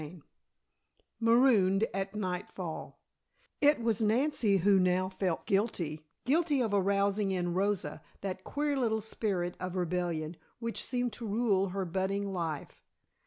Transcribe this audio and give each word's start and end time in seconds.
CHAPTER 0.01 0.15
X 0.17 0.23
MAROONED 1.19 1.83
AT 1.93 2.15
NIGHTFALL 2.15 2.97
It 3.61 3.79
was 3.83 4.01
Nancy 4.01 4.57
who 4.57 4.79
now 4.79 5.09
felt 5.09 5.45
guilty 5.45 6.07
guilty 6.25 6.59
of 6.59 6.73
arousing 6.73 7.29
in 7.29 7.53
Rosa 7.53 8.01
that 8.21 8.43
queer 8.43 8.75
little 8.75 9.01
spirit 9.01 9.55
of 9.59 9.75
rebellion 9.75 10.37
which 10.57 10.83
seemed 10.83 11.13
to 11.13 11.27
rule 11.27 11.67
her 11.69 11.85
budding 11.85 12.33
life. 12.33 12.81